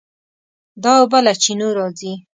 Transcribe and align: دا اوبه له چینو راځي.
دا 0.83 0.91
اوبه 1.01 1.19
له 1.25 1.33
چینو 1.43 1.67
راځي. 1.77 2.13